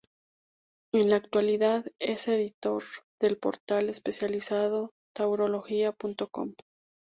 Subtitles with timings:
[0.93, 2.81] En la actualidad es editor
[3.19, 6.55] del portal especializado taurologia.com.